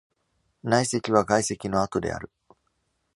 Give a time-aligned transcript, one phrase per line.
[0.63, 2.31] 内積は外積の跡である。